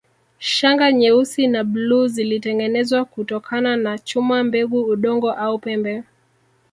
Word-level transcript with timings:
Shanga 0.39 0.91
nyeusi 0.91 1.47
na 1.47 1.63
bluu 1.63 2.07
zilitengenezwa 2.07 3.05
kutokana 3.05 3.77
na 3.77 3.97
chuma 3.99 4.43
mbegu 4.43 4.81
udongo 4.83 5.31
au 5.31 5.59
pembe 5.59 6.03